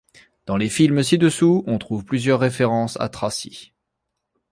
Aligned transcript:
Dans 0.47 0.57
les 0.57 0.67
films 0.69 1.03
ci-dessous, 1.03 1.63
on 1.67 1.77
trouve 1.77 2.03
plusieurs 2.05 2.39
références 2.39 2.99
à 2.99 3.07
Tracy. 3.07 3.71